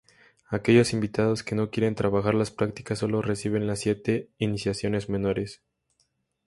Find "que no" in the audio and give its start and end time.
1.43-1.69